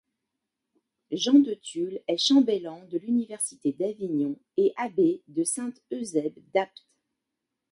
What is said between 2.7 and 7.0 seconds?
de l'université d'Avignon et abbé de Saint-Eusèbe d'Apt.